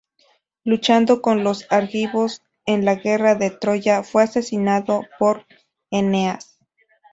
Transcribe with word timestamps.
Luchando 0.63 1.21
con 1.21 1.43
los 1.43 1.67
argivos 1.71 2.41
en 2.65 2.85
la 2.85 2.95
Guerra 2.95 3.35
de 3.35 3.51
Troya, 3.51 4.01
fue 4.01 4.23
asesinado 4.23 5.03
por 5.19 5.45
Eneas. 5.91 6.57